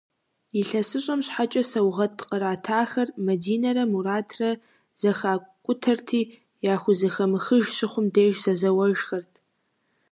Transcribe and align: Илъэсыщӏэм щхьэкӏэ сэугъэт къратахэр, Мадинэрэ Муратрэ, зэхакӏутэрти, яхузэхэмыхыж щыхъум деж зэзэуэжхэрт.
Илъэсыщӏэм 0.59 1.21
щхьэкӏэ 1.25 1.63
сэугъэт 1.69 2.13
къратахэр, 2.29 3.07
Мадинэрэ 3.25 3.83
Муратрэ, 3.91 4.51
зэхакӏутэрти, 4.99 6.21
яхузэхэмыхыж 6.73 7.65
щыхъум 7.75 8.07
деж 8.13 8.35
зэзэуэжхэрт. 8.43 9.33